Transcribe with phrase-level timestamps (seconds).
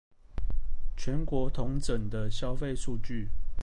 [0.97, 3.29] 全國統整的消費數據